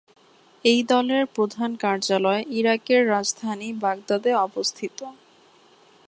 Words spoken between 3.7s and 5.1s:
বাগদাদে অবস্থিত।